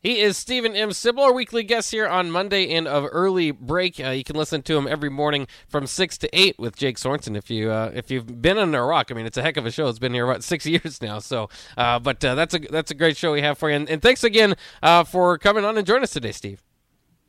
He 0.04 0.20
is 0.20 0.36
Stephen 0.36 0.76
M. 0.76 0.90
Sipple, 0.90 1.20
our 1.20 1.32
weekly 1.32 1.64
guest 1.64 1.92
here 1.92 2.06
on 2.06 2.30
Monday 2.30 2.70
and 2.76 2.90
of 2.90 3.08
early 3.14 3.52
break. 3.52 4.02
Uh, 4.02 4.10
you 4.10 4.26
can 4.26 4.36
listen 4.36 4.62
to 4.64 4.78
him 4.78 4.86
every 4.86 5.10
morning 5.10 5.48
from 5.70 5.88
six 5.88 6.18
to 6.18 6.30
eight 6.38 6.60
with 6.60 6.76
Jake 6.76 6.98
Sorensen. 6.98 7.38
If 7.38 7.50
you 7.50 7.72
uh, 7.72 7.90
if 7.96 8.12
you've 8.12 8.42
been 8.42 8.58
in 8.58 8.76
Iraq, 8.76 9.12
I 9.12 9.14
mean, 9.14 9.26
it's 9.26 9.38
a 9.38 9.42
heck 9.42 9.56
of 9.56 9.66
a 9.66 9.72
show. 9.72 9.88
It's 9.88 10.00
been 10.00 10.14
here 10.14 10.30
about 10.30 10.44
six 10.44 10.66
years 10.74 11.02
now. 11.02 11.20
So, 11.20 11.50
uh, 11.78 12.00
but 12.00 12.24
uh, 12.26 12.36
that's 12.36 12.54
a 12.54 12.60
that's 12.60 12.92
a 12.92 12.96
great 12.96 13.16
show 13.16 13.32
we 13.32 13.44
have 13.44 13.58
for 13.58 13.70
you. 13.70 13.78
And, 13.78 13.90
and 13.90 14.02
thanks 14.02 14.26
again 14.26 14.56
uh, 14.82 15.06
for 15.06 15.38
coming 15.38 15.64
on 15.64 15.78
and 15.78 15.88
joining 15.88 16.04
us 16.04 16.12
today, 16.12 16.34
Steve. 16.34 16.62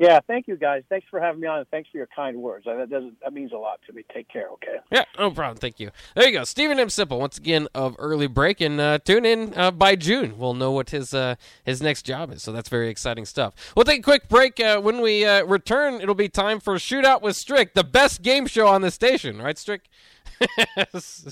Yeah, 0.05 0.21
thank 0.27 0.47
you 0.47 0.57
guys. 0.57 0.83
Thanks 0.91 1.07
for 1.11 1.19
having 1.19 1.41
me 1.41 1.47
on, 1.47 1.61
and 1.61 1.69
thanks 1.69 1.89
for 1.91 1.97
your 1.97 2.09
kind 2.15 2.37
words. 2.37 2.67
That 2.67 2.91
doesn't 2.91 3.21
that 3.23 3.33
means 3.33 3.53
a 3.53 3.57
lot 3.57 3.81
to 3.87 3.93
me. 3.95 4.05
Take 4.13 4.29
care. 4.29 4.49
Okay. 4.49 4.77
Yeah, 4.93 5.05
no 5.19 5.31
problem. 5.31 5.57
Thank 5.57 5.81
you. 5.81 5.91
There 6.15 6.27
you 6.27 6.33
go, 6.33 6.45
Stephen 6.45 6.79
M. 6.79 6.89
Sipple 6.89 7.19
once 7.19 7.39
again 7.39 7.69
of 7.75 7.97
early 7.99 8.27
break, 8.27 8.61
and 8.61 8.79
uh, 8.79 8.99
tune 8.99 9.25
in 9.25 9.55
uh, 9.57 9.71
by 9.71 9.97
June. 9.97 10.37
We'll 10.37 10.53
know 10.53 10.73
what 10.73 10.91
his 10.91 11.15
uh, 11.15 11.37
his 11.65 11.81
next 11.81 12.03
job 12.03 12.31
is. 12.33 12.43
So 12.43 12.53
that's 12.53 12.69
very 12.69 12.91
exciting 12.91 13.25
stuff. 13.25 13.55
We'll 13.75 13.87
take 13.87 14.01
a 14.01 14.03
quick 14.03 14.29
break. 14.29 14.61
Uh, 14.61 14.79
when 14.81 15.01
we 15.01 15.25
uh, 15.25 15.45
return, 15.45 16.03
it'll 16.03 16.15
be 16.15 16.29
time 16.29 16.61
for 16.61 16.75
Shootout 16.75 17.23
with 17.23 17.35
Strick, 17.37 17.73
the 17.73 17.85
best 17.85 18.21
game 18.21 18.47
show 18.47 18.67
on 18.67 18.83
the 18.83 18.91
station, 18.91 19.41
right, 19.41 19.57
Strick? 19.57 19.89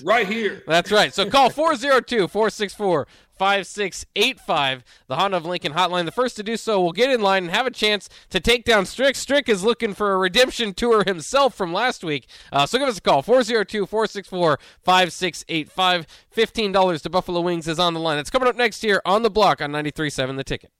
Right 0.03 0.27
here. 0.27 0.63
That's 0.67 0.91
right. 0.91 1.13
So 1.13 1.29
call 1.29 1.49
402 1.51 2.27
464 2.27 3.07
5685, 3.37 4.83
the 5.07 5.15
Honda 5.15 5.37
of 5.37 5.45
Lincoln 5.45 5.73
hotline. 5.73 6.05
The 6.05 6.11
first 6.11 6.35
to 6.37 6.43
do 6.43 6.55
so 6.55 6.79
will 6.79 6.91
get 6.91 7.09
in 7.09 7.21
line 7.21 7.45
and 7.45 7.51
have 7.51 7.65
a 7.65 7.71
chance 7.71 8.07
to 8.29 8.39
take 8.39 8.63
down 8.63 8.85
Strick. 8.85 9.15
Strick 9.15 9.49
is 9.49 9.63
looking 9.63 9.93
for 9.93 10.13
a 10.13 10.17
redemption 10.17 10.73
tour 10.73 11.03
himself 11.03 11.55
from 11.55 11.73
last 11.73 12.03
week. 12.03 12.27
Uh, 12.51 12.65
so 12.65 12.77
give 12.77 12.87
us 12.87 12.99
a 12.99 13.01
call 13.01 13.21
402 13.21 13.85
464 13.85 14.59
5685. 14.83 16.07
$15 16.35 17.01
to 17.01 17.09
Buffalo 17.09 17.41
Wings 17.41 17.67
is 17.67 17.79
on 17.79 17.93
the 17.93 17.99
line. 17.99 18.17
It's 18.17 18.29
coming 18.29 18.47
up 18.47 18.55
next 18.55 18.81
here 18.81 19.01
on 19.05 19.23
the 19.23 19.29
block 19.29 19.61
on 19.61 19.71
93.7 19.71 20.37
The 20.37 20.43
Ticket. 20.43 20.71